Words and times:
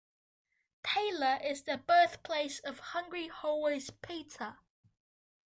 Taylor 0.83 1.37
is 1.45 1.61
the 1.61 1.77
birthplace 1.77 2.57
of 2.61 2.79
Hungry 2.79 3.27
Howie's 3.29 3.91
Pizza. 3.91 4.57